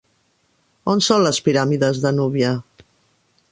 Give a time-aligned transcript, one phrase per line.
[0.93, 2.57] On són les piràmides de Núbia?